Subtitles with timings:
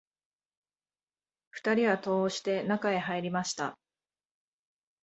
[1.51, 3.77] 二人は戸を押して、中へ入りました